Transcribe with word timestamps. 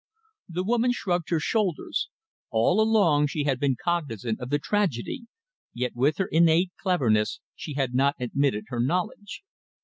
The 0.49 0.63
woman 0.63 0.91
shrugged 0.93 1.29
her 1.29 1.39
shoulders. 1.39 2.09
All 2.49 2.81
along 2.81 3.27
she 3.27 3.43
had 3.43 3.59
been 3.59 3.75
cognisant 3.79 4.39
of 4.39 4.49
the 4.49 4.57
tragedy, 4.57 5.27
yet 5.75 5.95
with 5.95 6.17
her 6.17 6.25
innate 6.31 6.71
cleverness 6.81 7.39
she 7.53 7.75
had 7.75 7.93
not 7.93 8.15
admitted 8.19 8.63
her 8.69 8.79
knowledge. 8.79 9.43